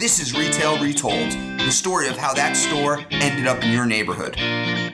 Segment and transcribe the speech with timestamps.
[0.00, 4.34] This is Retail Retold, the story of how that store ended up in your neighborhood.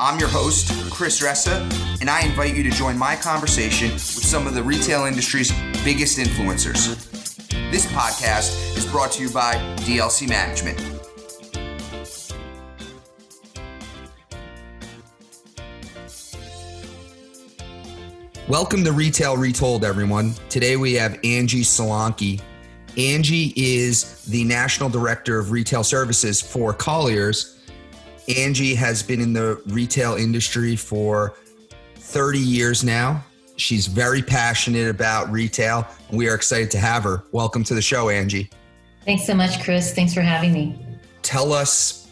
[0.01, 1.61] I'm your host, Chris Ressa,
[2.01, 5.53] and I invite you to join my conversation with some of the retail industry's
[5.85, 7.09] biggest influencers.
[7.71, 10.81] This podcast is brought to you by DLC Management.
[18.49, 20.35] Welcome to Retail Retold, everyone.
[20.49, 22.41] Today we have Angie Solanki.
[22.97, 27.61] Angie is the National Director of Retail Services for Colliers.
[28.39, 31.35] Angie has been in the retail industry for
[31.97, 33.23] 30 years now.
[33.57, 35.87] She's very passionate about retail.
[36.09, 37.25] And we are excited to have her.
[37.33, 38.49] Welcome to the show, Angie.
[39.05, 39.93] Thanks so much, Chris.
[39.93, 40.79] Thanks for having me.
[41.21, 42.09] Tell us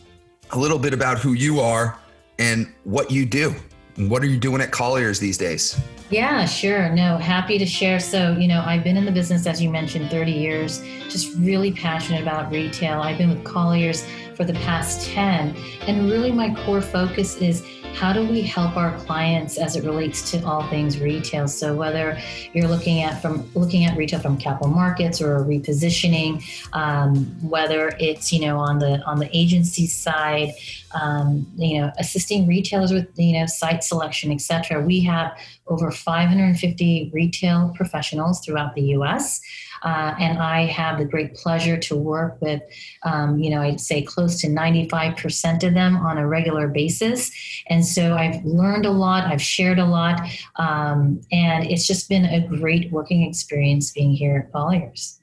[0.50, 1.98] a little bit about who you are
[2.38, 3.54] and what you do.
[3.96, 5.80] What are you doing at Colliers these days?
[6.14, 6.90] Yeah, sure.
[6.90, 7.98] No, happy to share.
[7.98, 11.72] So, you know, I've been in the business, as you mentioned, 30 years, just really
[11.72, 13.00] passionate about retail.
[13.00, 14.06] I've been with Colliers
[14.36, 15.56] for the past 10.
[15.88, 20.30] And really, my core focus is how do we help our clients as it relates
[20.32, 22.18] to all things retail so whether
[22.52, 28.32] you're looking at from looking at retail from capital markets or repositioning um, whether it's
[28.32, 30.52] you know on the on the agency side
[31.00, 35.36] um, you know assisting retailers with you know site selection etc we have
[35.68, 39.40] over 550 retail professionals throughout the us
[39.84, 42.62] uh, and I have the great pleasure to work with,
[43.02, 47.30] um, you know, I'd say close to 95% of them on a regular basis.
[47.68, 50.22] And so I've learned a lot, I've shared a lot,
[50.56, 55.20] um, and it's just been a great working experience being here at Colliers.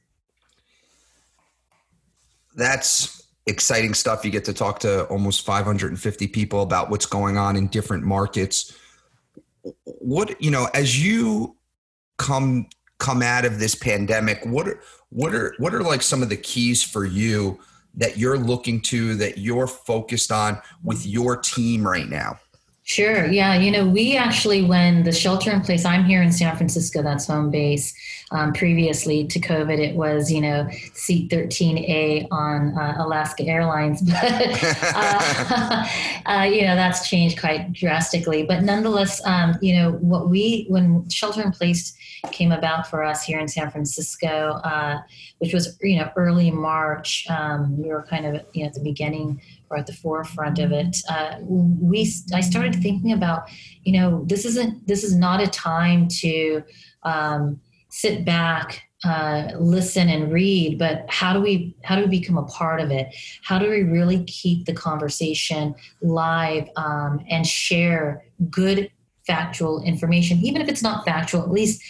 [2.55, 4.23] That's exciting stuff.
[4.23, 8.77] You get to talk to almost 550 people about what's going on in different markets.
[9.83, 11.55] What, you know, as you
[12.17, 12.67] come
[13.01, 16.37] come out of this pandemic what are what are what are like some of the
[16.37, 17.59] keys for you
[17.95, 22.39] that you're looking to that you're focused on with your team right now
[22.91, 23.25] Sure.
[23.27, 23.55] Yeah.
[23.55, 27.25] You know, we actually, when the shelter in place, I'm here in San Francisco, that's
[27.25, 27.93] home base.
[28.31, 34.01] Um, previously to COVID, it was, you know, seat 13A on uh, Alaska Airlines.
[34.11, 34.63] But,
[34.93, 35.87] uh,
[36.25, 38.43] uh, you know, that's changed quite drastically.
[38.43, 41.95] But nonetheless, um, you know, what we, when shelter in place
[42.33, 44.99] came about for us here in San Francisco, uh,
[45.37, 48.83] which was, you know, early March, um, we were kind of, you know, at the
[48.83, 49.39] beginning
[49.71, 52.01] or at the forefront of it, uh, we
[52.33, 53.49] I started thinking about,
[53.83, 56.63] you know, this isn't this is not a time to
[57.03, 57.59] um,
[57.89, 62.45] sit back, uh, listen and read, but how do we how do we become a
[62.45, 63.15] part of it?
[63.43, 68.91] How do we really keep the conversation live um, and share good
[69.25, 71.81] factual information, even if it's not factual, at least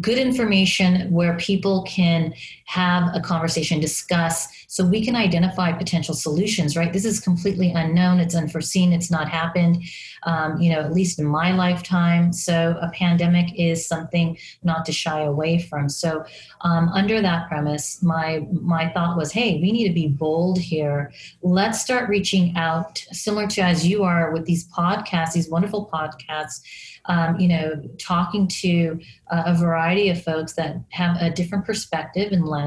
[0.00, 2.32] good information where people can
[2.72, 6.90] have a conversation, discuss, so we can identify potential solutions, right?
[6.90, 9.84] This is completely unknown, it's unforeseen, it's not happened,
[10.22, 12.32] um, you know, at least in my lifetime.
[12.32, 15.90] So a pandemic is something not to shy away from.
[15.90, 16.24] So
[16.62, 21.12] um, under that premise, my my thought was, hey, we need to be bold here.
[21.42, 26.62] Let's start reaching out, similar to as you are with these podcasts, these wonderful podcasts
[27.06, 29.00] um, you know, talking to
[29.30, 32.61] uh, a variety of folks that have a different perspective and lens.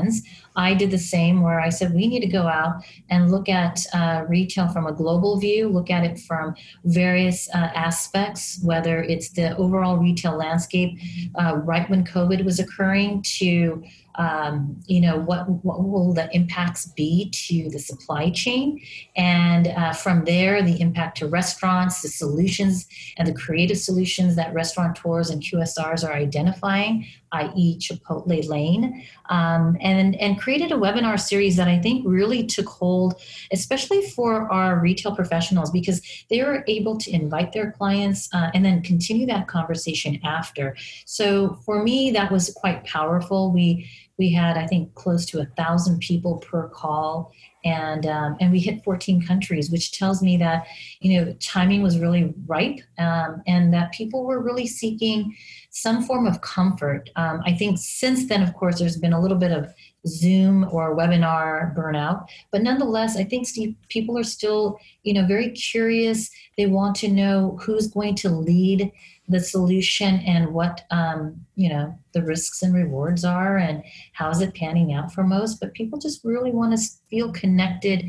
[0.56, 3.86] I did the same where I said we need to go out and look at
[3.94, 9.30] uh, retail from a global view, look at it from various uh, aspects, whether it's
[9.30, 10.98] the overall retail landscape
[11.36, 13.84] uh, right when COVID was occurring to
[14.18, 18.82] um, you know what what will the impacts be to the supply chain?
[19.16, 22.88] And uh, from there the impact to restaurants the solutions
[23.18, 29.06] and the creative solutions that restaurateurs and qsrs are identifying i.e chipotle lane.
[29.30, 33.16] Um, and and created a webinar series that i think really took hold
[33.52, 38.64] especially for our retail professionals because they were able to invite their clients uh, and
[38.64, 40.76] then continue that conversation after.
[41.06, 43.52] So for me that was quite powerful.
[43.52, 47.32] We we had i think close to a thousand people per call.
[47.64, 50.68] And um, and we hit 14 countries which tells me that
[51.00, 55.36] you know timing was really ripe um, and that people were really seeking
[55.72, 57.10] some form of comfort.
[57.16, 59.74] Um, i think since then of course there's been a little bit of
[60.06, 62.28] zoom or webinar burnout.
[62.52, 66.30] But nonetheless i think steve people are still you know very curious.
[66.58, 68.92] They want to know who's going to lead
[69.28, 73.84] the solution and what um, you know the risks and rewards are and
[74.14, 78.06] how is it panning out for most but people just really want to feel connected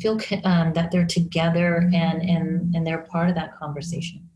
[0.00, 4.28] feel um, that they're together and and and they're part of that conversation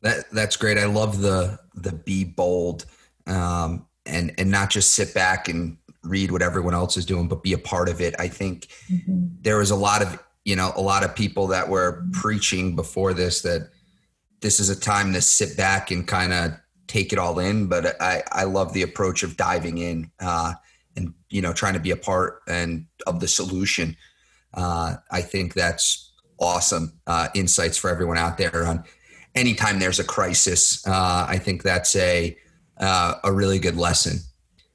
[0.00, 2.84] that that's great i love the the be bold
[3.26, 7.42] um, and and not just sit back and read what everyone else is doing, but
[7.42, 8.14] be a part of it.
[8.18, 9.26] I think mm-hmm.
[9.40, 13.14] there was a lot of you know a lot of people that were preaching before
[13.14, 13.70] this that
[14.42, 16.52] this is a time to sit back and kind of
[16.88, 17.68] take it all in.
[17.68, 20.52] But I I love the approach of diving in uh,
[20.96, 23.96] and you know trying to be a part and of the solution.
[24.52, 28.84] Uh, I think that's awesome uh, insights for everyone out there on
[29.34, 30.86] anytime there's a crisis.
[30.86, 32.36] Uh, I think that's a
[32.78, 34.18] uh, a really good lesson.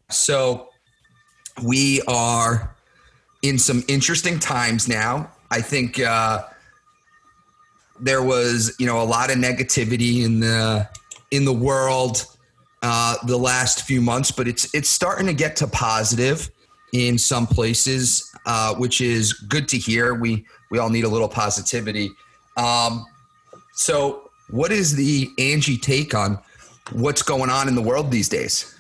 [0.10, 0.70] So
[1.64, 2.76] we are
[3.42, 5.32] in some interesting times now.
[5.52, 6.44] I think uh,
[8.00, 10.88] there was you know a lot of negativity in the
[11.32, 12.26] in the world
[12.82, 16.50] uh, the last few months, but it's it's starting to get to positive
[16.94, 20.14] in some places, uh, which is good to hear.
[20.14, 22.10] We we all need a little positivity.
[22.56, 23.06] Um,
[23.74, 26.40] so, what is the Angie take on
[26.92, 28.74] what's going on in the world these days?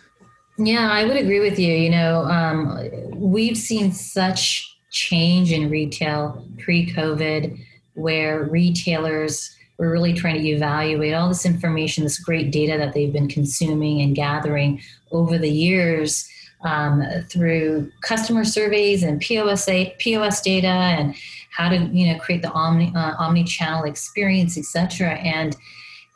[0.57, 1.73] Yeah, I would agree with you.
[1.73, 7.63] You know, um, we've seen such change in retail pre-COVID,
[7.97, 13.13] where retailers were really trying to evaluate all this information, this great data that they've
[13.13, 16.29] been consuming and gathering over the years
[16.61, 21.15] um, through customer surveys and POS, POS data and
[21.51, 25.15] how to you know create the omni uh, omni-channel experience, etc.
[25.15, 25.55] And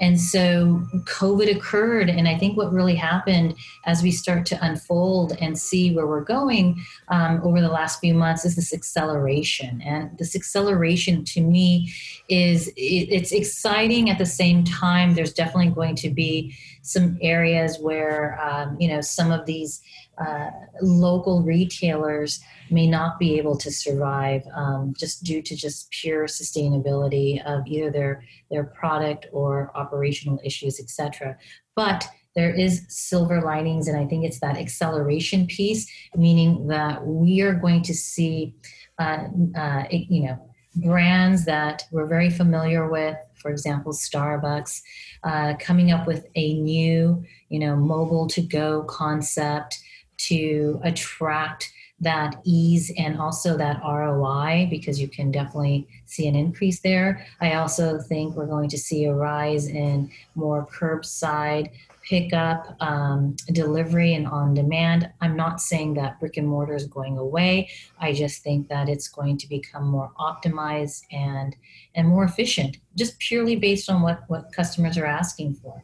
[0.01, 2.09] and so COVID occurred.
[2.09, 3.55] And I think what really happened
[3.85, 8.15] as we start to unfold and see where we're going um, over the last few
[8.15, 9.79] months is this acceleration.
[9.83, 11.93] And this acceleration to me
[12.27, 15.13] is it, it's exciting at the same time.
[15.13, 19.81] There's definitely going to be some areas where, um, you know, some of these
[20.21, 20.51] uh,
[20.81, 27.43] local retailers may not be able to survive um, just due to just pure sustainability
[27.45, 31.37] of either their their product or operational issues, etc.
[31.75, 37.41] But there is silver linings, and I think it's that acceleration piece, meaning that we
[37.41, 38.55] are going to see,
[38.99, 39.25] uh,
[39.55, 44.81] uh, you know, brands that we're very familiar with, for example, Starbucks,
[45.23, 49.79] uh, coming up with a new, you know, mobile to go concept
[50.27, 51.71] to attract
[52.01, 57.25] that ease and also that ROI because you can definitely see an increase there.
[57.39, 61.69] I also think we're going to see a rise in more curbside
[62.03, 65.09] pickup, um, delivery, and on demand.
[65.21, 67.69] I'm not saying that brick and mortar is going away.
[67.99, 71.55] I just think that it's going to become more optimized and
[71.93, 75.83] and more efficient, just purely based on what what customers are asking for.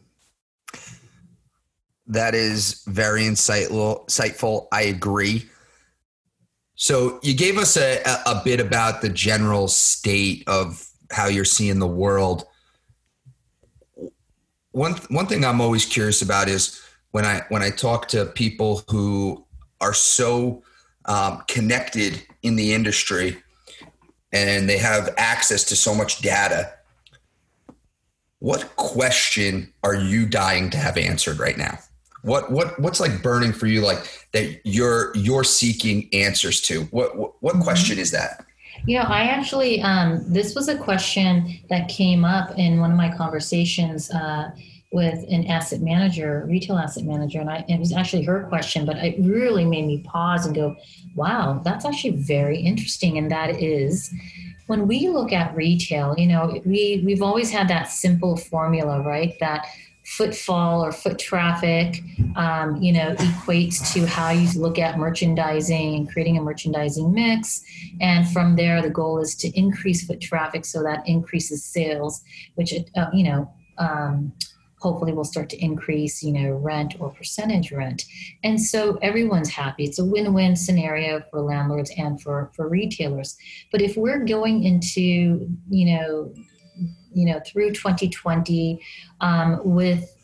[2.08, 4.06] That is very insightful.
[4.06, 4.66] Insightful.
[4.72, 5.48] I agree.
[6.74, 11.78] So you gave us a, a bit about the general state of how you're seeing
[11.78, 12.44] the world.
[14.72, 18.82] One one thing I'm always curious about is when I when I talk to people
[18.88, 19.44] who
[19.80, 20.62] are so
[21.04, 23.42] um, connected in the industry
[24.32, 26.72] and they have access to so much data.
[28.40, 31.78] What question are you dying to have answered right now?
[32.22, 36.82] What what what's like burning for you like that you're you're seeking answers to?
[36.84, 37.62] What what, what mm-hmm.
[37.62, 38.44] question is that?
[38.86, 42.96] You know, I actually um, this was a question that came up in one of
[42.96, 44.50] my conversations uh,
[44.90, 48.96] with an asset manager, retail asset manager, and I it was actually her question, but
[48.96, 50.76] it really made me pause and go,
[51.14, 54.12] "Wow, that's actually very interesting." And that is,
[54.66, 59.34] when we look at retail, you know, we we've always had that simple formula, right?
[59.40, 59.66] That
[60.08, 62.02] footfall or foot traffic,
[62.34, 67.62] um, you know, equates to how you look at merchandising and creating a merchandising mix.
[68.00, 72.24] And from there, the goal is to increase foot traffic so that increases sales,
[72.54, 74.32] which, uh, you know, um,
[74.80, 78.04] hopefully will start to increase, you know, rent or percentage rent.
[78.42, 79.84] And so everyone's happy.
[79.84, 83.36] It's a win-win scenario for landlords and for, for retailers.
[83.70, 86.32] But if we're going into, you know,
[87.12, 88.80] you know through 2020
[89.20, 90.14] um, with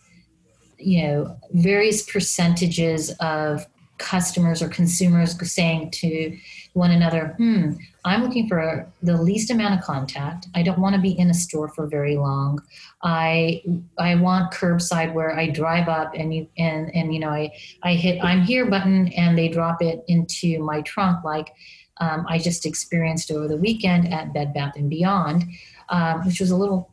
[0.78, 3.66] you know various percentages of
[3.98, 6.36] customers or consumers saying to
[6.72, 7.72] one another hmm
[8.04, 10.48] i'm looking for the least amount of contact.
[10.54, 12.60] I don't want to be in a store for very long.
[13.02, 13.62] I
[13.98, 17.94] i want curbside where i drive up and you and and you know i i
[17.94, 21.52] hit i'm here button and they drop it into my trunk like
[21.98, 25.44] um, i just experienced over the weekend at bed bath and beyond
[25.88, 26.90] um, which was a little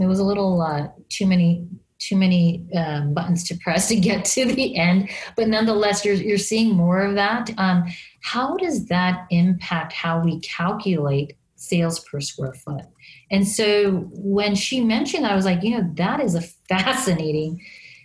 [0.00, 1.66] it was a little uh, too many
[1.98, 5.08] too many um, buttons to press to get to the end.
[5.36, 7.50] But nonetheless you're, you're seeing more of that.
[7.58, 7.84] Um,
[8.22, 12.86] how does that impact how we calculate sales per square foot?
[13.30, 17.60] And so when she mentioned that, i was like you know that is a fascinating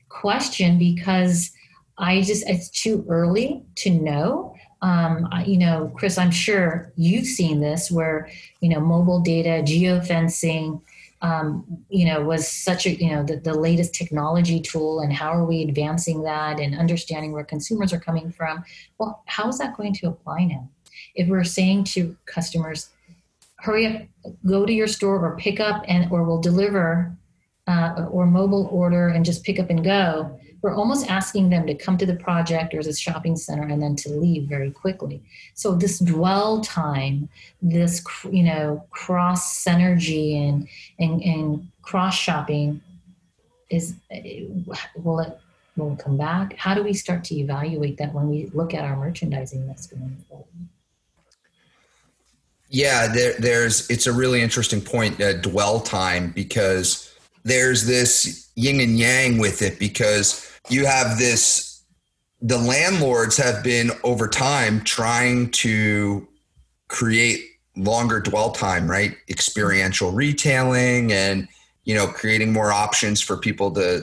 [0.09, 1.51] question because
[1.97, 4.55] I just, it's too early to know.
[4.81, 8.29] Um, you know, Chris, I'm sure you've seen this where,
[8.61, 10.81] you know, mobile data, geofencing,
[11.21, 15.31] um, you know, was such a, you know, the, the latest technology tool and how
[15.31, 18.63] are we advancing that and understanding where consumers are coming from.
[18.99, 20.69] Well, how is that going to apply now?
[21.15, 22.89] If we're saying to customers,
[23.55, 27.15] hurry up, go to your store or pick up and, or we'll deliver
[27.65, 31.75] uh, or mobile order and just pick up and go, we're almost asking them to
[31.75, 35.21] come to the project or the shopping center and then to leave very quickly.
[35.53, 37.29] So this dwell time,
[37.61, 40.67] this you know cross synergy and
[40.99, 42.81] and, and cross shopping
[43.69, 43.95] is
[44.95, 45.39] will it
[45.75, 46.55] will it come back?
[46.57, 50.17] How do we start to evaluate that when we look at our merchandising that's going
[50.29, 50.47] forward?
[52.69, 58.81] Yeah, there, there's it's a really interesting point, uh, dwell time, because there's this yin
[58.81, 61.83] and yang with it because you have this
[62.41, 66.27] the landlords have been over time trying to
[66.87, 67.43] create
[67.75, 69.15] longer dwell time right?
[69.29, 71.47] Experiential retailing and
[71.83, 74.01] you know creating more options for people to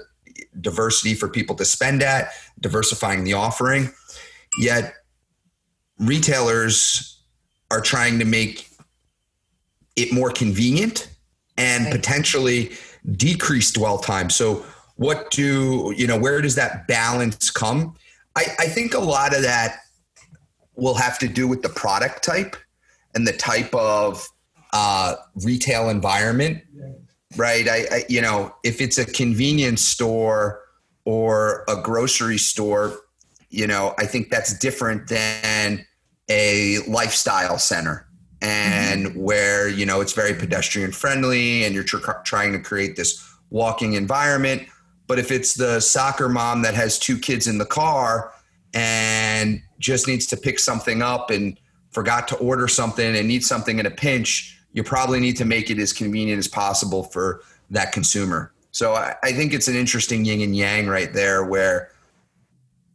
[0.60, 2.30] diversity for people to spend at
[2.60, 3.90] diversifying the offering.
[4.58, 4.94] Yet
[5.98, 7.22] retailers
[7.70, 8.68] are trying to make
[9.96, 11.08] it more convenient
[11.56, 11.94] and right.
[11.94, 12.72] potentially
[13.12, 14.30] decrease dwell time.
[14.30, 14.64] So
[14.96, 17.94] what do you know where does that balance come?
[18.36, 19.78] I, I think a lot of that
[20.76, 22.56] will have to do with the product type
[23.14, 24.26] and the type of
[24.72, 26.62] uh, retail environment
[27.36, 27.68] right?
[27.68, 30.60] I, I you know if it's a convenience store
[31.04, 33.00] or a grocery store
[33.50, 35.84] you know i think that's different than
[36.30, 38.08] a lifestyle center
[38.40, 39.20] and mm-hmm.
[39.20, 43.92] where you know it's very pedestrian friendly and you're tr- trying to create this walking
[43.92, 44.62] environment
[45.06, 48.32] but if it's the soccer mom that has two kids in the car
[48.72, 51.58] and just needs to pick something up and
[51.90, 55.70] forgot to order something and needs something in a pinch, you probably need to make
[55.70, 58.52] it as convenient as possible for that consumer.
[58.72, 61.92] So I, I think it's an interesting yin and yang right there where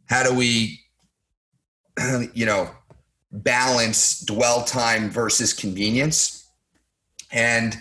[0.06, 0.80] how do we,
[2.34, 2.70] you know,
[3.32, 6.48] balance dwell time versus convenience?
[7.32, 7.80] And,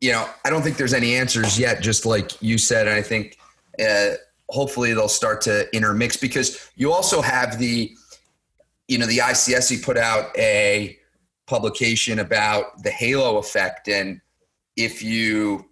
[0.00, 2.86] you know, I don't think there's any answers yet, just like you said.
[2.86, 3.39] And I think
[3.80, 4.16] uh,
[4.48, 7.94] hopefully they'll start to intermix because you also have the,
[8.88, 10.98] you know, the ICSC put out a
[11.46, 13.88] publication about the halo effect.
[13.88, 14.20] And
[14.76, 15.66] if you,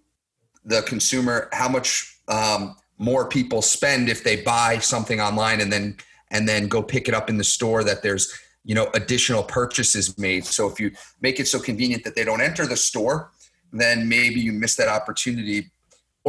[0.65, 5.97] the consumer, how much um, more people spend if they buy something online and then
[6.31, 10.17] and then go pick it up in the store that there's you know additional purchases
[10.17, 10.45] made.
[10.45, 13.31] So if you make it so convenient that they don't enter the store
[13.71, 15.71] then maybe you miss that opportunity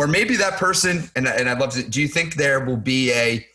[0.00, 3.12] or maybe that person and, and i'd love to do you think there will be
[3.12, 3.47] a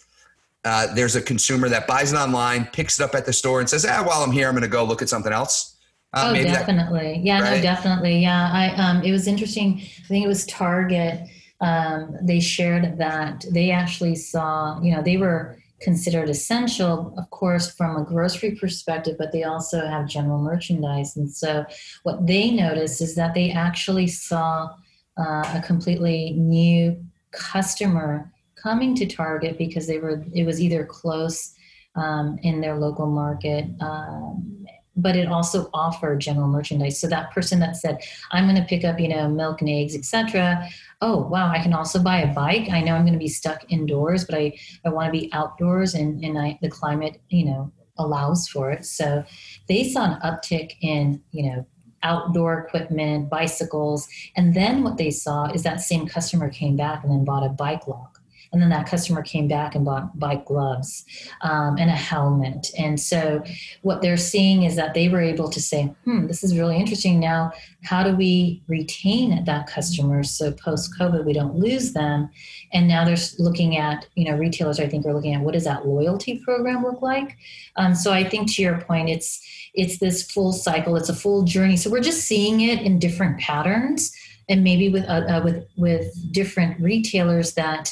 [0.63, 3.69] uh, there's a consumer that buys it online picks it up at the store and
[3.69, 5.75] says ah while i'm here i'm going to go look at something else
[6.13, 7.57] uh, oh definitely that, yeah right?
[7.57, 11.27] no definitely yeah i um, it was interesting i think it was target
[11.61, 17.69] um, they shared that they actually saw you know they were considered essential, of course,
[17.69, 21.17] from a grocery perspective, but they also have general merchandise.
[21.17, 21.65] And so,
[22.03, 24.73] what they noticed is that they actually saw
[25.17, 31.53] uh, a completely new customer coming to Target because they were it was either close
[31.95, 34.65] um, in their local market, um,
[34.98, 37.00] but it also offered general merchandise.
[37.00, 38.00] So that person that said,
[38.31, 40.67] "I'm going to pick up, you know, milk and eggs, etc."
[41.01, 41.50] Oh, wow!
[41.50, 42.69] I can also buy a bike.
[42.69, 45.93] I know I'm going to be stuck indoors, but I I want to be outdoors,
[45.93, 48.86] and and I, the climate, you know, allows for it.
[48.86, 49.24] So
[49.67, 51.67] they saw an uptick in you know
[52.05, 54.07] outdoor equipment, bicycles.
[54.35, 57.50] And then what they saw is that same customer came back and then bought a
[57.50, 58.14] bike lock.
[58.55, 61.03] And then that customer came back and bought bike gloves
[61.41, 62.67] um, and a helmet.
[62.77, 63.43] And so
[63.81, 67.19] what they're seeing is that they were able to say, hmm, this is really interesting.
[67.19, 67.51] Now,
[67.83, 72.29] how do we retain that customer so post COVID we don't lose them?
[72.71, 75.65] And now they're looking at, you know, retailers I think are looking at what does
[75.65, 77.35] that loyalty program look like?
[77.75, 81.43] Um, so I think to your point, it's it's this full cycle it's a full
[81.43, 84.15] journey so we're just seeing it in different patterns
[84.50, 87.91] and maybe with uh, uh, with with different retailers that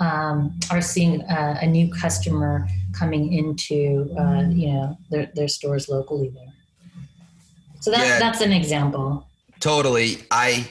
[0.00, 5.88] um, are seeing uh, a new customer coming into uh, you know their, their stores
[5.88, 6.52] locally there
[7.80, 9.28] so that, yeah, that's an example
[9.60, 10.68] totally i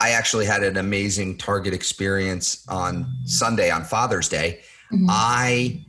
[0.00, 4.60] i actually had an amazing target experience on sunday on father's day
[4.92, 5.06] mm-hmm.
[5.08, 5.84] i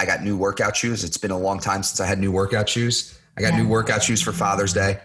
[0.00, 1.04] I got new workout shoes.
[1.04, 3.20] It's been a long time since I had new workout shoes.
[3.36, 3.62] I got yeah.
[3.62, 4.98] new workout shoes for Father's Day,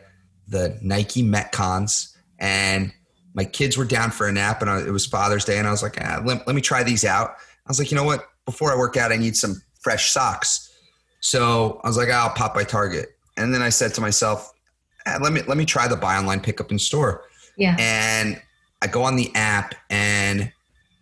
[0.47, 2.93] the Nike Metcons, and
[3.35, 5.83] my kids were down for a nap, and it was Father's Day, and I was
[5.83, 7.35] like, ah, let, let me try these out.
[7.65, 8.27] I was like, you know what?
[8.45, 10.71] before I work out, I need some fresh socks.
[11.19, 13.17] So I was like, I'll pop by Target.
[13.37, 14.53] And then I said to myself,
[15.05, 17.23] eh, let me let me try the buy online pickup in store.
[17.57, 17.75] Yeah.
[17.79, 18.41] And
[18.81, 20.51] I go on the app and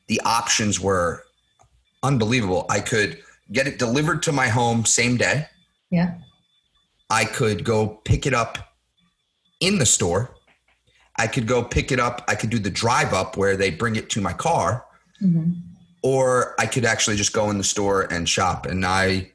[0.07, 1.23] the options were
[2.01, 2.65] unbelievable.
[2.69, 3.19] I could
[3.51, 5.47] get it delivered to my home same day.
[5.89, 6.15] Yeah.
[7.09, 8.57] I could go pick it up
[9.59, 10.33] in the store.
[11.17, 12.23] I could go pick it up.
[12.27, 14.85] I could do the drive up where they bring it to my car.
[15.21, 15.51] Mm-hmm.
[16.01, 18.65] Or I could actually just go in the store and shop.
[18.65, 19.31] And I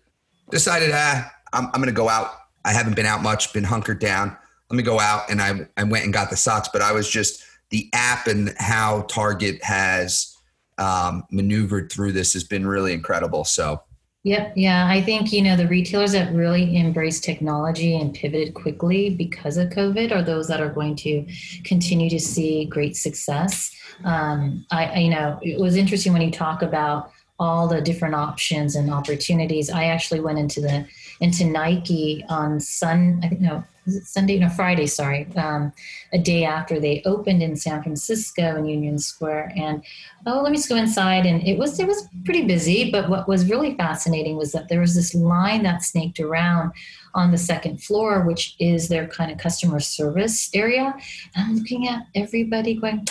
[0.50, 2.32] decided, ah, I'm, I'm going to go out.
[2.64, 4.36] I haven't been out much, been hunkered down.
[4.70, 5.30] Let me go out.
[5.30, 6.68] And I, I went and got the socks.
[6.70, 10.36] But I was just the app and how Target has
[10.78, 13.44] um, maneuvered through this has been really incredible.
[13.44, 13.82] So
[14.28, 14.52] Yep.
[14.56, 14.86] Yeah.
[14.86, 19.70] I think, you know, the retailers that really embrace technology and pivoted quickly because of
[19.70, 21.24] COVID are those that are going to
[21.64, 23.74] continue to see great success.
[24.04, 28.16] Um, I, I, you know, it was interesting when you talk about all the different
[28.16, 29.70] options and opportunities.
[29.70, 30.86] I actually went into the,
[31.20, 33.64] into Nike on Sun, I think, no,
[34.04, 35.72] Sunday, no, Friday, sorry, um,
[36.12, 39.52] a day after they opened in San Francisco in Union Square.
[39.56, 39.84] And
[40.26, 41.26] oh, let me just go inside.
[41.26, 42.90] And it was, it was pretty busy.
[42.90, 46.72] But what was really fascinating was that there was this line that snaked around
[47.14, 50.94] on the second floor, which is their kind of customer service area.
[51.34, 53.06] And I'm looking at everybody going,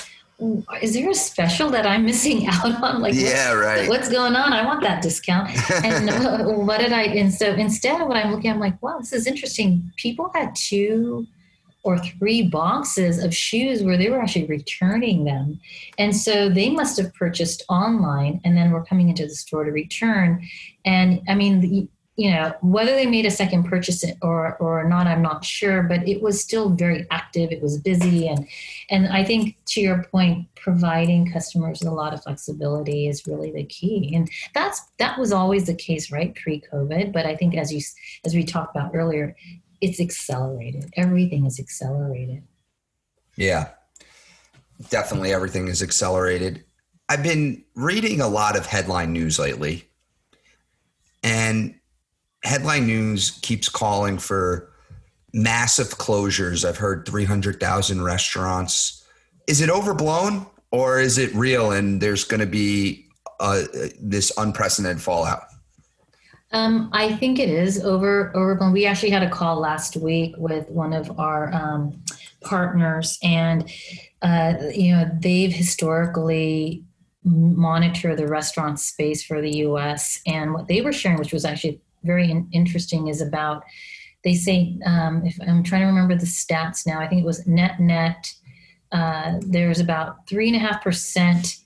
[0.82, 3.02] is there a special that I'm missing out on?
[3.02, 3.90] Like, yeah, what, right.
[3.90, 4.54] What's going on?
[4.54, 5.50] I want that discount.
[5.84, 7.04] And uh, what did I?
[7.04, 9.92] And so instead, what I'm looking, I'm like, wow, this is interesting.
[9.98, 11.26] People had two
[11.84, 15.60] or three boxes of shoes where they were actually returning them,
[15.98, 19.72] and so they must have purchased online and then were coming into the store to
[19.72, 20.46] return.
[20.84, 25.22] And I mean, you know whether they made a second purchase or or not i'm
[25.22, 28.48] not sure but it was still very active it was busy and
[28.90, 33.64] and i think to your point providing customers a lot of flexibility is really the
[33.66, 37.80] key and that's that was always the case right pre-covid but i think as you
[38.26, 39.36] as we talked about earlier
[39.80, 42.44] it's accelerated everything is accelerated.
[43.36, 43.70] Yeah.
[44.90, 46.64] Definitely everything is accelerated.
[47.10, 49.88] I've been reading a lot of headline news lately
[51.24, 51.77] and
[52.48, 54.72] headline news keeps calling for
[55.34, 56.68] massive closures.
[56.68, 59.06] I've heard 300,000 restaurants.
[59.48, 63.08] Is it overblown or is it real and there's going to be
[63.40, 63.64] uh,
[64.00, 65.44] this unprecedented fallout?
[66.54, 68.72] Um, I think it is over overblown.
[68.72, 72.02] We actually had a call last week with one of our um,
[72.42, 73.70] partners, and
[74.22, 76.86] uh, you know they've historically
[77.26, 80.22] monitor the restaurant space for the U.S.
[80.26, 83.64] And what they were sharing, which was actually very in- interesting is about
[84.24, 87.46] they say um, if I'm trying to remember the stats now, I think it was
[87.46, 88.34] net net.
[88.92, 91.58] Uh, there's about three and a half percent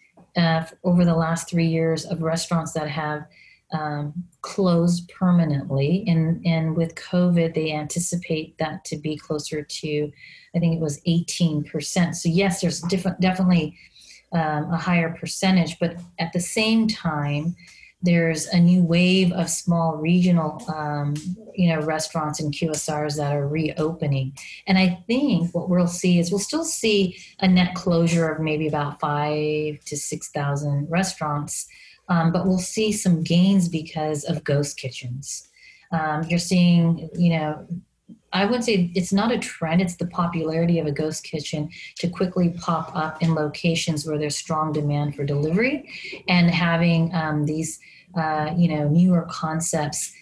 [0.83, 3.25] over the last three years of restaurants that have
[3.73, 10.11] um, closed permanently, and and with COVID, they anticipate that to be closer to,
[10.55, 12.17] I think it was 18 percent.
[12.17, 13.77] So yes, there's different, definitely
[14.33, 17.55] um, a higher percentage, but at the same time,
[18.01, 21.13] there's a new wave of small regional um,
[21.53, 24.33] you know restaurants and qsrs that are reopening.
[24.67, 28.67] And i think what we'll see is we'll still see a net closure of maybe
[28.67, 31.67] about five to six thousand restaurants
[32.11, 35.47] um, but we'll see some gains because of ghost kitchens.
[35.91, 37.67] Um, you're seeing you know
[38.33, 42.09] I would say it's not a trend, it's the popularity of a ghost kitchen to
[42.09, 45.89] quickly pop up in locations where there's strong demand for delivery
[46.27, 47.79] and having um, these,
[48.15, 50.13] uh, you know, newer concepts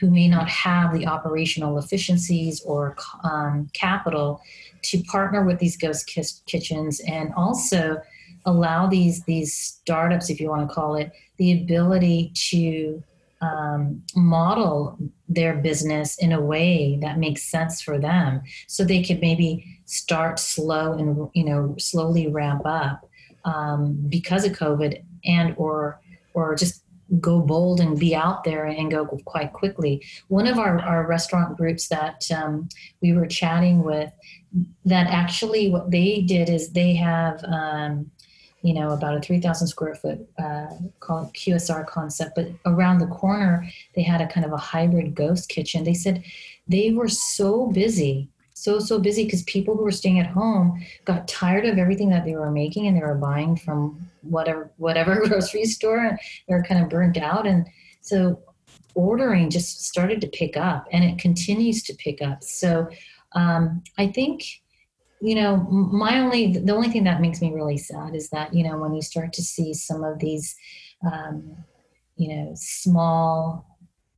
[0.00, 4.40] who may not have the operational efficiencies or um, capital
[4.82, 6.06] to partner with these ghost
[6.46, 8.00] kitchens and also
[8.46, 13.02] allow these these startups, if you want to call it, the ability to
[13.40, 14.98] um, model
[15.28, 18.42] their business in a way that makes sense for them.
[18.66, 23.08] So they could maybe start slow and you know slowly ramp up
[23.44, 26.00] um, because of covid and or
[26.34, 26.82] or just
[27.20, 30.04] go bold and be out there and go quite quickly.
[30.28, 32.68] One of our, our restaurant groups that um,
[33.00, 34.12] we were chatting with
[34.84, 38.10] that actually what they did is they have um,
[38.62, 40.68] you know, about a 3,000 square foot uh,
[41.00, 42.34] QSR concept.
[42.34, 45.84] But around the corner, they had a kind of a hybrid ghost kitchen.
[45.84, 46.24] They said
[46.66, 51.28] they were so busy, so, so busy because people who were staying at home got
[51.28, 55.64] tired of everything that they were making and they were buying from whatever, whatever grocery
[55.64, 56.18] store and
[56.48, 57.46] they were kind of burnt out.
[57.46, 57.66] And
[58.00, 58.40] so
[58.94, 62.42] ordering just started to pick up and it continues to pick up.
[62.42, 62.88] So
[63.32, 64.42] um, I think
[65.20, 68.62] you know my only the only thing that makes me really sad is that you
[68.62, 70.54] know when you start to see some of these
[71.04, 71.56] um,
[72.18, 73.64] you know, small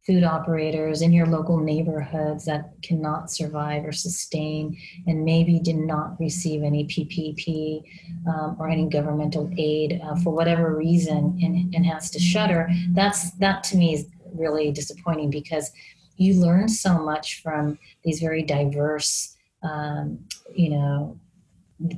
[0.07, 6.19] food operators in your local neighborhoods that cannot survive or sustain and maybe did not
[6.19, 7.83] receive any PPP
[8.27, 12.69] um, or any governmental aid uh, for whatever reason and, and has to shutter.
[12.93, 15.71] That's that to me is really disappointing because
[16.17, 20.19] you learn so much from these very diverse, um,
[20.55, 21.19] you know,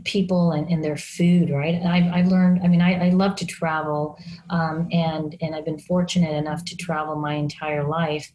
[0.05, 1.83] people and, and their food, right?
[1.83, 4.17] I've, I've learned, I mean, I, I love to travel
[4.51, 8.31] um, and, and I've been fortunate enough to travel my entire life,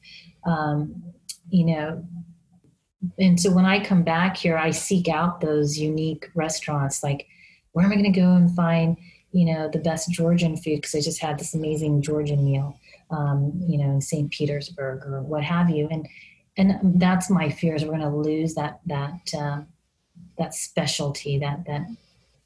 [0.45, 1.03] um,
[1.49, 2.05] you know,
[3.19, 7.03] and so when I come back here, I seek out those unique restaurants.
[7.03, 7.27] Like,
[7.71, 8.97] where am I going to go and find,
[9.31, 10.77] you know, the best Georgian food?
[10.77, 12.79] Because I just had this amazing Georgian meal,
[13.11, 14.31] um, you know, in St.
[14.31, 15.87] Petersburg or what have you.
[15.91, 16.07] And
[16.57, 19.61] and that's my fear is we're going to lose that that uh,
[20.37, 21.87] that specialty, that that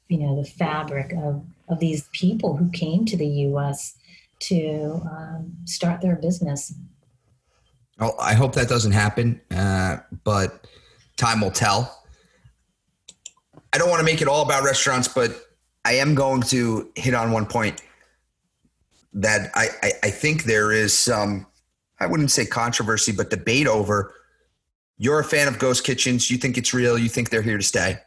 [0.08, 3.96] you know the fabric of of these people who came to the U.S.
[4.40, 6.74] to um, start their business.
[7.98, 10.66] Well, I hope that doesn't happen, uh, but
[11.16, 12.02] time will tell.
[13.72, 15.34] I don't want to make it all about restaurants, but
[15.84, 17.80] I am going to hit on one point
[19.14, 21.46] that I, I, I think there is some,
[22.02, 24.14] I wouldn't say controversy, but debate over
[24.98, 26.30] you're a fan of ghost kitchens.
[26.30, 26.96] You think it's real.
[26.96, 27.98] You think they're here to stay.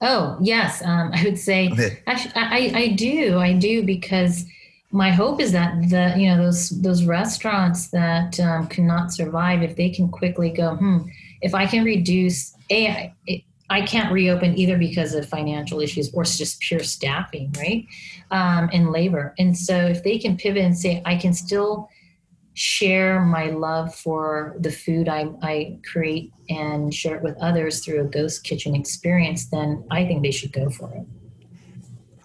[0.00, 1.70] Oh yes, um, I would say
[2.06, 4.44] actually I, I do I do because
[4.92, 9.76] my hope is that the you know those those restaurants that um, cannot survive if
[9.76, 10.98] they can quickly go hmm
[11.42, 16.22] if I can reduce a I, I can't reopen either because of financial issues or
[16.22, 17.86] it's just pure staffing right
[18.30, 21.88] um, and labor and so if they can pivot and say I can still
[22.60, 28.02] share my love for the food I, I create and share it with others through
[28.02, 31.06] a ghost kitchen experience, then I think they should go for it.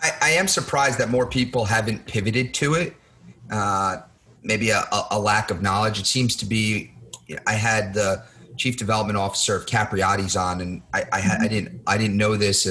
[0.01, 2.95] I, I am surprised that more people haven't pivoted to it.
[3.49, 4.01] Uh,
[4.43, 6.01] maybe a, a, lack of knowledge.
[6.01, 6.91] It seems to be.
[7.47, 8.25] I had the
[8.57, 11.43] chief development officer of Capriotti's on, and I, I, mm-hmm.
[11.43, 12.67] I didn't I didn't know this.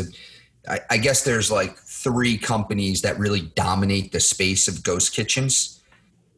[0.69, 5.74] I, I guess there's like three companies that really dominate the space of ghost kitchens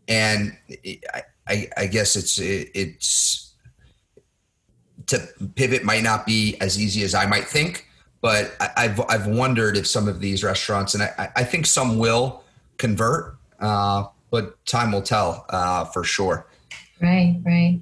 [0.09, 0.57] and
[1.15, 3.55] I, I, I guess it's it, it's
[5.07, 7.87] to pivot might not be as easy as I might think,
[8.21, 11.99] but I, have I've wondered if some of these restaurants, and I, I think some
[11.99, 12.43] will
[12.77, 16.47] convert, uh, but time will tell uh, for sure.
[17.01, 17.81] Right, right.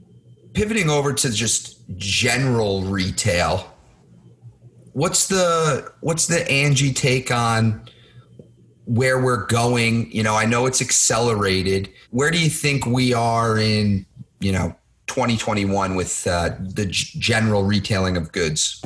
[0.52, 3.72] Pivoting over to just general retail,
[4.92, 7.88] what's the what's the Angie take on
[8.87, 10.11] where we're going?
[10.12, 11.90] You know, I know it's accelerated.
[12.11, 14.07] Where do you think we are in,
[14.40, 14.75] you know,
[15.07, 18.85] 2021 with uh, the general retailing of goods?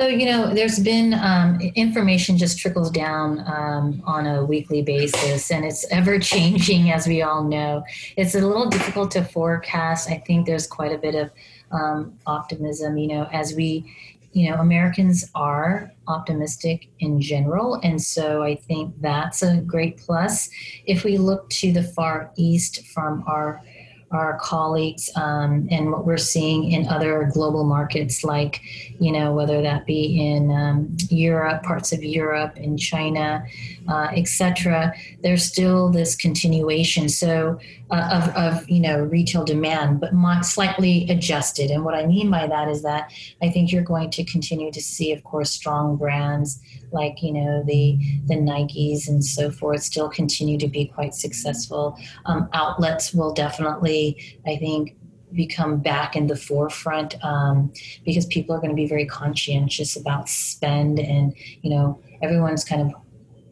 [0.00, 5.50] So, you know, there's been um, information just trickles down um, on a weekly basis,
[5.50, 7.84] and it's ever changing, as we all know.
[8.16, 10.08] It's a little difficult to forecast.
[10.08, 11.30] I think there's quite a bit of
[11.70, 13.94] um, optimism, you know, as we
[14.32, 17.80] you know, Americans are optimistic in general.
[17.82, 20.48] And so I think that's a great plus.
[20.86, 23.62] If we look to the far east from our
[24.10, 28.60] our colleagues um, and what we're seeing in other global markets, like,
[28.98, 33.44] you know, whether that be in um, Europe, parts of Europe, in China,
[33.88, 34.92] uh, etc.
[35.22, 37.08] There's still this continuation.
[37.08, 40.12] So uh, of, of you know retail demand, but
[40.44, 41.70] slightly adjusted.
[41.70, 44.80] And what I mean by that is that I think you're going to continue to
[44.80, 46.60] see, of course, strong brands
[46.92, 51.98] like you know the the Nikes and so forth still continue to be quite successful.
[52.26, 54.96] Um, outlets will definitely, I think,
[55.32, 57.72] become back in the forefront um,
[58.04, 62.82] because people are going to be very conscientious about spend and you know everyone's kind
[62.82, 62.94] of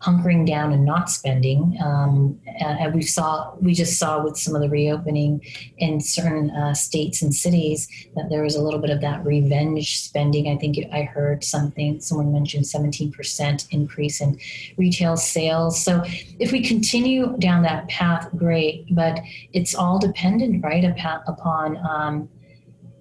[0.01, 1.77] hunkering down and not spending.
[1.83, 5.41] Um, and we saw, we just saw with some of the reopening
[5.79, 10.01] in certain uh, states and cities that there was a little bit of that revenge
[10.01, 10.49] spending.
[10.49, 14.39] I think I heard something, someone mentioned 17% increase in
[14.77, 15.83] retail sales.
[15.83, 16.03] So
[16.39, 19.21] if we continue down that path, great, but
[19.53, 20.85] it's all dependent, right,
[21.27, 22.29] upon, um,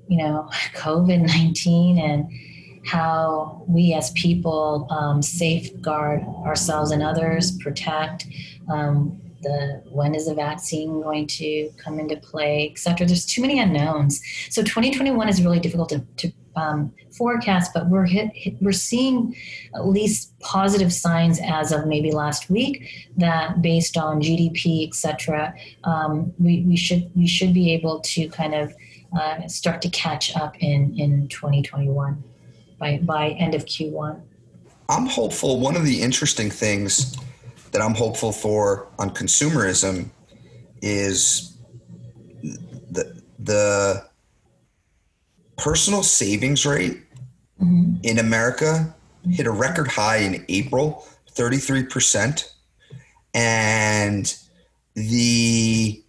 [0.08, 2.30] you know, COVID 19 and
[2.88, 8.28] how we as people um, safeguard ourselves and others, protect.
[8.72, 13.06] Um, the when is the vaccine going to come into play, et cetera.
[13.06, 14.22] There's too many unknowns.
[14.50, 19.36] So 2021 is really difficult to, to um, forecast, but we're hit, hit, we're seeing
[19.76, 25.54] at least positive signs as of maybe last week that based on GDP, et cetera,
[25.84, 28.74] um, we, we should we should be able to kind of
[29.18, 32.24] uh, start to catch up in in 2021
[32.80, 34.22] by, by end of Q1?
[34.90, 35.60] I'm hopeful.
[35.60, 37.18] One of the interesting things
[37.72, 40.10] that I'm hopeful for on consumerism
[40.82, 41.58] is
[42.92, 44.06] the the
[45.58, 47.04] personal savings rate
[47.60, 47.96] mm-hmm.
[48.04, 48.96] in America
[49.30, 52.52] hit a record high in April, 33%.
[53.34, 54.36] And
[54.96, 56.04] the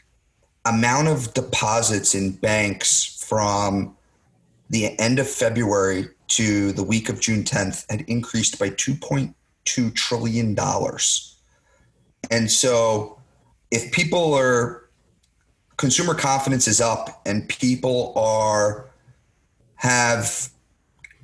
[0.65, 3.97] amount of deposits in banks from
[4.71, 10.55] the end of February to the week of June 10th had increased by 2.2 trillion
[10.55, 11.37] dollars.
[12.31, 13.19] And so
[13.71, 14.89] if people are
[15.77, 18.91] consumer confidence is up and people are
[19.77, 20.51] have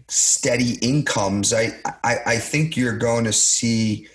[0.09, 1.73] steady incomes, I,
[2.05, 4.07] I, I think you're going to see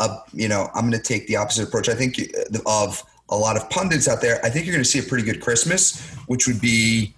[0.00, 1.88] a, you know, I'm going to take the opposite approach.
[1.88, 4.44] I think uh, of a lot of pundits out there.
[4.44, 7.14] I think you're going to see a pretty good Christmas, which would be,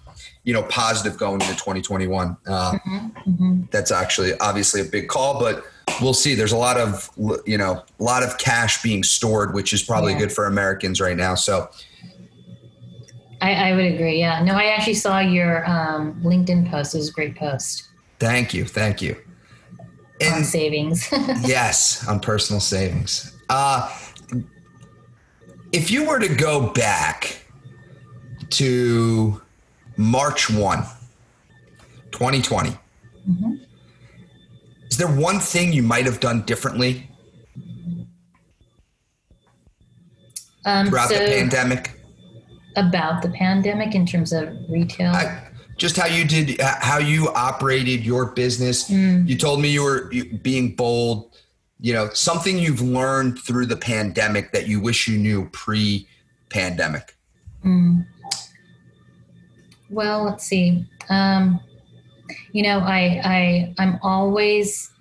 [0.47, 2.37] you know, positive going into 2021.
[2.47, 3.61] Uh, mm-hmm, mm-hmm.
[3.69, 5.65] That's actually obviously a big call, but
[6.01, 6.35] we'll see.
[6.35, 7.11] There's a lot of,
[7.45, 10.19] you know, a lot of cash being stored, which is probably yeah.
[10.19, 11.35] good for Americans right now.
[11.35, 11.69] So
[13.41, 14.19] I, I, would agree.
[14.19, 14.41] Yeah.
[14.41, 16.95] No, I actually saw your um, LinkedIn post.
[16.95, 17.89] It was a great post.
[18.19, 18.63] Thank you.
[18.63, 19.17] Thank you.
[20.21, 21.09] And on savings.
[21.45, 23.37] yes, on personal savings.
[23.49, 23.93] Uh,
[25.73, 27.41] if you were to go back
[28.51, 29.41] to
[29.97, 30.79] March 1,
[32.11, 33.53] 2020, mm-hmm.
[34.89, 37.09] is there one thing you might have done differently
[40.65, 41.97] um, throughout so- the pandemic?
[42.77, 45.11] about the pandemic in terms of retail?
[45.11, 45.43] I,
[45.75, 48.89] just how you did, how you operated your business.
[48.89, 49.27] Mm.
[49.27, 51.35] You told me you were being bold.
[51.79, 57.15] You know, something you've learned through the pandemic that you wish you knew pre-pandemic.
[57.63, 58.07] Mm.
[59.89, 60.85] Well, let's see.
[61.09, 61.59] Um,
[62.51, 64.91] you know, I, I, I'm always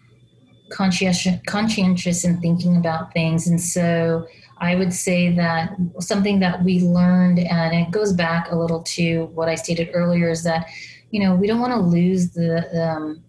[0.71, 4.27] conscientious, conscientious in thinking about things, and so
[4.59, 9.25] I would say that something that we learned, and it goes back a little to
[9.35, 10.69] what I stated earlier, is that
[11.11, 13.23] you know we don't want to lose the um,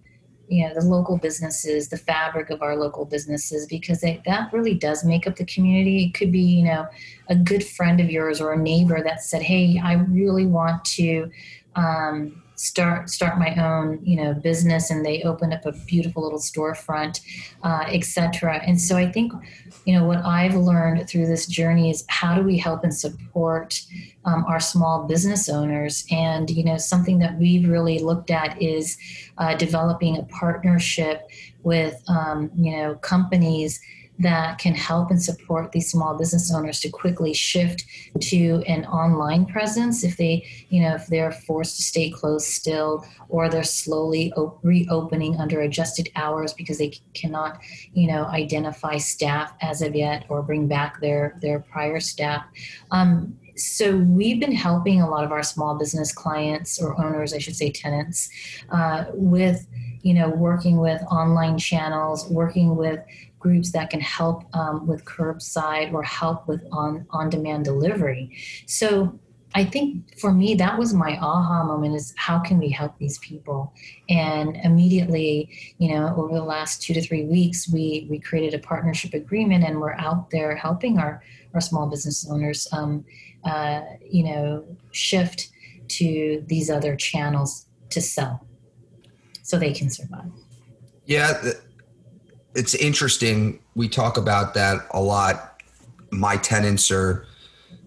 [0.48, 5.04] you know the local businesses, the fabric of our local businesses, because that really does
[5.04, 6.06] make up the community.
[6.06, 6.88] It could be you know
[7.28, 11.30] a good friend of yours or a neighbor that said, "Hey, I really want to."
[11.76, 16.40] Um, start start my own you know business and they opened up a beautiful little
[16.40, 17.22] storefront
[17.64, 19.32] uh, etc and so i think
[19.86, 23.82] you know what i've learned through this journey is how do we help and support
[24.28, 26.06] um, our small business owners?
[26.12, 28.98] And you know something that we've really looked at is
[29.38, 31.30] uh, developing a partnership
[31.64, 33.80] with um, you know companies
[34.20, 37.86] that can help and support these small business owners to quickly shift
[38.20, 43.06] to an online presence if they you know if they're forced to stay closed still
[43.30, 47.60] or they're slowly op- reopening under adjusted hours because they cannot
[47.94, 52.46] you know identify staff as of yet or bring back their their prior staff.
[52.92, 57.40] Um, so we've been helping a lot of our small business clients or owners i
[57.40, 58.30] should say tenants
[58.70, 59.68] uh, with
[60.04, 63.00] you know working with online channels working with
[63.48, 68.24] groups that can help um, with curbside or help with on on demand delivery.
[68.66, 68.88] So
[69.56, 73.18] I think for me that was my aha moment is how can we help these
[73.30, 73.74] people?
[74.10, 75.30] And immediately,
[75.78, 79.64] you know, over the last two to three weeks, we we created a partnership agreement
[79.64, 83.06] and we're out there helping our our small business owners, um,
[83.52, 83.82] uh,
[84.18, 85.40] you know, shift
[86.00, 87.52] to these other channels
[87.94, 88.46] to sell
[89.42, 90.32] so they can survive.
[91.06, 91.32] Yeah,
[92.58, 93.60] it's interesting.
[93.76, 95.62] We talk about that a lot.
[96.12, 97.26] My tenants are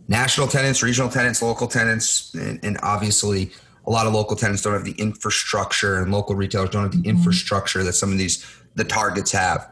[0.07, 3.51] national tenants, regional tenants, local tenants, and, and obviously
[3.87, 6.99] a lot of local tenants don't have the infrastructure and local retailers don't have the
[6.99, 7.19] mm-hmm.
[7.19, 9.69] infrastructure that some of these the targets have.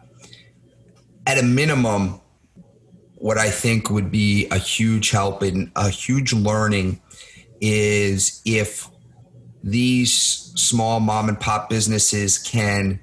[1.26, 2.20] At a minimum,
[3.14, 7.00] what I think would be a huge help and a huge learning
[7.60, 8.88] is if
[9.62, 10.12] these
[10.56, 12.98] small mom and pop businesses can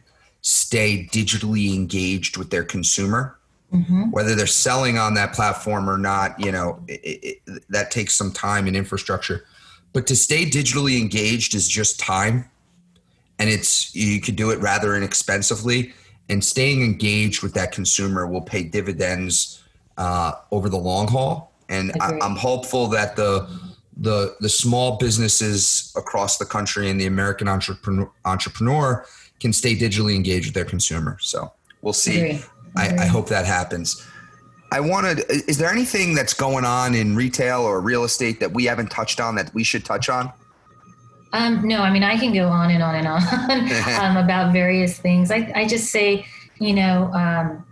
[0.46, 3.36] stay digitally engaged with their consumer.
[3.74, 4.12] Mm-hmm.
[4.12, 8.32] Whether they're selling on that platform or not, you know, it, it, that takes some
[8.32, 9.46] time and infrastructure.
[9.92, 12.48] But to stay digitally engaged is just time,
[13.40, 15.94] and it's you could do it rather inexpensively.
[16.30, 19.64] And staying engaged with that consumer will pay dividends
[19.98, 21.52] uh, over the long haul.
[21.70, 23.50] And I, I'm hopeful that the
[23.98, 29.06] the the small businesses across the country and the American entrepreneur, entrepreneur
[29.40, 31.18] can stay digitally engaged with their consumer.
[31.22, 32.42] So we'll see.
[32.76, 34.06] I, I, hope that happens.
[34.72, 38.66] I wanted, is there anything that's going on in retail or real estate that we
[38.66, 40.32] haven't touched on that we should touch on?
[41.32, 43.22] Um, no, I mean, I can go on and on and on
[44.02, 45.32] um, about various things.
[45.32, 46.26] I, I just say,
[46.60, 47.66] you know, um,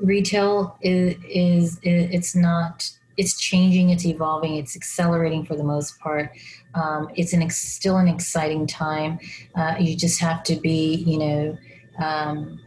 [0.00, 6.30] retail is, is it's not it's changing, it's evolving, it's accelerating for the most part.
[6.74, 9.18] Um, it's an ex- still an exciting time.
[9.54, 11.58] Uh, you just have to be, you know,
[11.98, 12.60] um,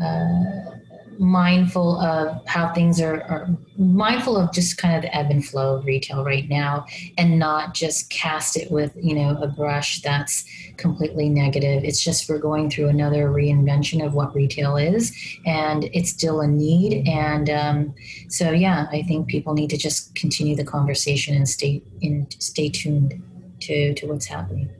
[0.00, 0.76] uh,
[1.20, 5.76] mindful of how things are, are, mindful of just kind of the ebb and flow
[5.76, 6.86] of retail right now
[7.18, 10.46] and not just cast it with you know a brush that's
[10.78, 11.84] completely negative.
[11.84, 16.46] It's just we're going through another reinvention of what retail is and it's still a
[16.46, 17.06] need.
[17.06, 17.94] And um,
[18.28, 22.68] so yeah i think people need to just continue the conversation and stay in stay
[22.68, 23.22] tuned
[23.60, 24.70] to to what's happening.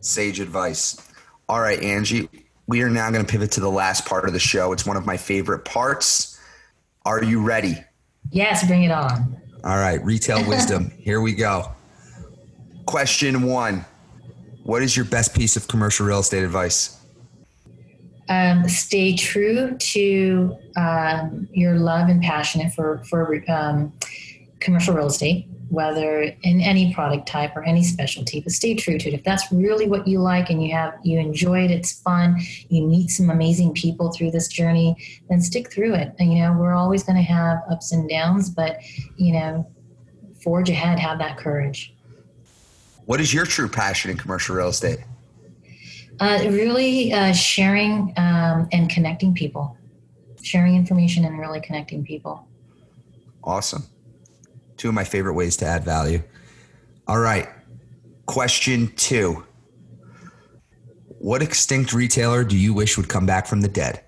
[0.00, 1.00] Sage advice.
[1.48, 2.28] All right angie
[2.66, 4.72] we are now going to pivot to the last part of the show.
[4.72, 6.38] It's one of my favorite parts.
[7.04, 7.76] Are you ready?
[8.30, 9.40] Yes, bring it on.
[9.64, 10.90] All right, retail wisdom.
[10.98, 11.70] Here we go.
[12.86, 13.84] Question one
[14.64, 17.00] What is your best piece of commercial real estate advice?
[18.28, 23.92] Um, stay true to um, your love and passion for, for um,
[24.58, 29.08] commercial real estate whether in any product type or any specialty but stay true to
[29.08, 29.14] it.
[29.14, 32.36] If that's really what you like and you have you enjoy it it's fun
[32.68, 34.96] you meet some amazing people through this journey
[35.28, 36.14] then stick through it.
[36.18, 38.78] And you know we're always going to have ups and downs but
[39.16, 39.68] you know
[40.42, 41.92] forge ahead have that courage.
[43.06, 44.98] What is your true passion in commercial real estate?
[46.18, 49.76] Uh, really uh, sharing um, and connecting people.
[50.42, 52.46] Sharing information and really connecting people.
[53.42, 53.86] Awesome
[54.76, 56.22] Two of my favorite ways to add value.
[57.08, 57.48] All right.
[58.26, 59.44] Question two
[61.18, 64.02] What extinct retailer do you wish would come back from the dead?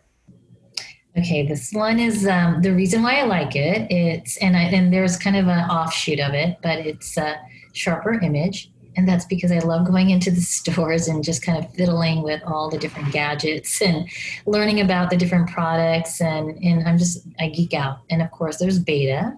[1.19, 3.91] Okay, this one is um, the reason why I like it.
[3.91, 7.37] It's and I, and there's kind of an offshoot of it, but it's a
[7.73, 11.73] sharper image, and that's because I love going into the stores and just kind of
[11.75, 14.09] fiddling with all the different gadgets and
[14.47, 18.01] learning about the different products, and and I'm just I geek out.
[18.11, 19.37] And of course, there's b8ta,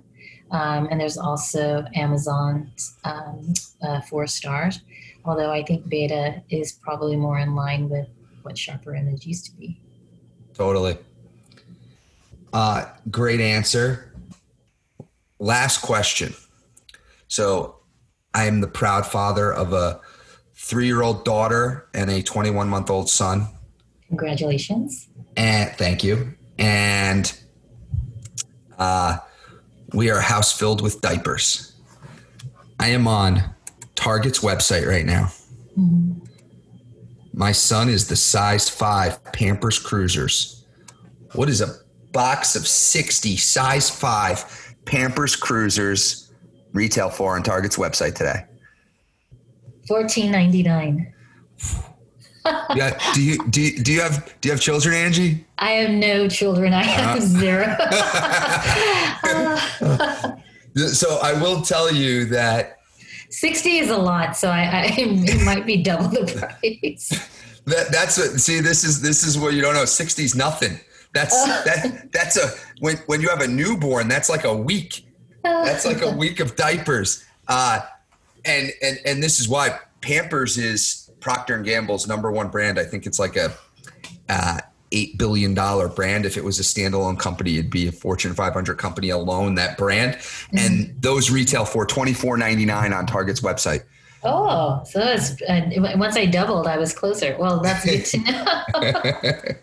[0.51, 4.81] um, and there's also Amazon's um, uh, four stars,
[5.25, 8.09] although I think b8ta is probably more in line with
[8.43, 9.81] what Sharper Image used to be.
[10.55, 10.99] Totally.
[12.53, 14.13] Uh, great answer.
[15.39, 16.35] Last question.
[17.29, 17.77] So,
[18.35, 20.01] I am the proud father of a
[20.55, 23.49] three year old daughter and a 21 month old son.
[24.09, 25.09] Congratulations.
[25.37, 26.35] And thank you.
[26.59, 27.33] And
[28.79, 29.19] uh,
[29.93, 31.73] we are a house filled with diapers.
[32.79, 33.43] I am on
[33.95, 35.31] Target's website right now.
[35.79, 36.25] Mm-hmm.
[37.33, 40.65] My son is the size five Pampers Cruisers.
[41.35, 41.75] What is a
[42.13, 46.33] box of 60 size five Pampers Cruisers
[46.73, 48.45] retail for on Target's website today?
[49.87, 51.13] Fourteen ninety nine.
[52.45, 52.99] Yeah.
[53.15, 55.45] Do you do you, do you have do you have children, Angie?
[55.59, 56.73] I have no children.
[56.73, 57.67] I have uh, zero.
[60.89, 62.79] so I will tell you that
[63.31, 66.25] 60 is a lot, so I, I it might be double the
[66.61, 67.09] price.
[67.67, 69.85] that that's what see this is this is what you don't know.
[69.85, 70.81] 60 is nothing.
[71.13, 72.51] That's that that's a
[72.81, 75.07] when when you have a newborn, that's like a week.
[75.43, 77.25] That's like a week of diapers.
[77.49, 77.81] Uh
[78.45, 82.79] and and and this is why Pampers is Procter and Gamble's number one brand.
[82.79, 83.53] I think it's like a
[84.29, 84.59] uh,
[84.93, 86.27] eight billion dollar brand.
[86.27, 89.55] If it was a standalone company, it'd be a Fortune 500 company alone.
[89.55, 90.59] That brand, mm-hmm.
[90.59, 93.85] and those retail for twenty four ninety nine on Target's website.
[94.23, 97.37] Oh, so it's uh, once I doubled, I was closer.
[97.39, 98.45] Well, that's good to know.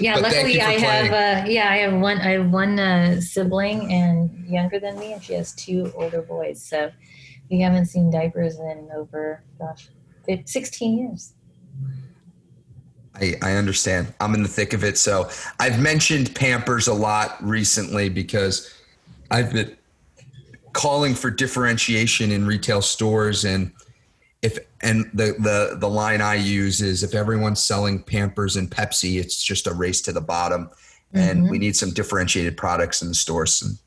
[0.00, 3.92] yeah, but luckily I have uh, yeah I have one I have one uh, sibling
[3.92, 6.62] and younger than me, and she has two older boys.
[6.62, 6.90] So
[7.50, 9.90] we haven't seen diapers in over gosh,
[10.44, 11.32] 16 years.
[13.14, 14.14] I, I understand.
[14.20, 14.96] I'm in the thick of it.
[14.96, 18.72] So I've mentioned Pampers a lot recently because
[19.30, 19.76] I've been
[20.72, 23.72] calling for differentiation in retail stores and
[24.42, 29.18] if and the the the line I use is if everyone's selling Pampers and Pepsi,
[29.18, 30.70] it's just a race to the bottom,
[31.12, 31.50] and mm-hmm.
[31.50, 33.62] we need some differentiated products in the stores.
[33.62, 33.78] And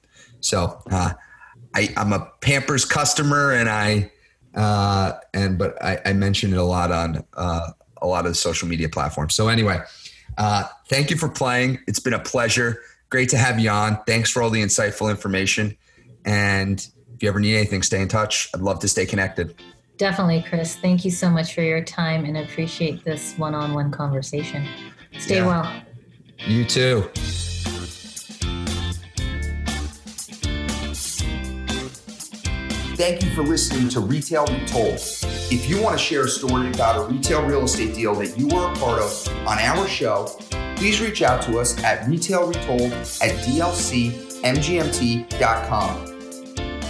[0.41, 1.13] so uh,
[1.73, 4.11] I, I'm a Pampers customer, and I
[4.55, 7.71] uh, and but I, I mention it a lot on uh,
[8.01, 9.35] a lot of the social media platforms.
[9.35, 9.81] So anyway,
[10.37, 11.79] uh, thank you for playing.
[11.87, 12.81] It's been a pleasure.
[13.09, 13.99] Great to have you on.
[14.05, 15.77] Thanks for all the insightful information.
[16.25, 16.79] And
[17.13, 18.49] if you ever need anything, stay in touch.
[18.53, 19.55] I'd love to stay connected.
[19.97, 20.75] Definitely, Chris.
[20.75, 24.67] Thank you so much for your time and appreciate this one-on-one conversation.
[25.19, 25.45] Stay yeah.
[25.45, 25.83] well.
[26.47, 27.50] You too.
[33.01, 34.99] Thank you for listening to Retail Retold.
[35.49, 38.47] If you want to share a story about a retail real estate deal that you
[38.47, 40.37] were a part of on our show,
[40.75, 42.91] please reach out to us at retailretold
[43.23, 44.21] at dlcmgmt.com.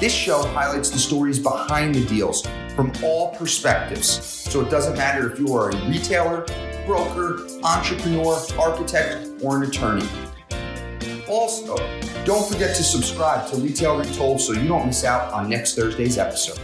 [0.02, 2.46] This show highlights the stories behind the deals
[2.76, 4.10] from all perspectives.
[4.52, 6.46] So it doesn't matter if you are a retailer,
[6.86, 10.10] broker, entrepreneur, architect, or an attorney.
[11.32, 11.78] Also,
[12.26, 16.18] don't forget to subscribe to Retail Retold so you don't miss out on next Thursday's
[16.18, 16.60] episode.